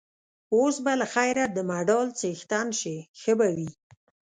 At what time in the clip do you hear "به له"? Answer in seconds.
0.83-1.05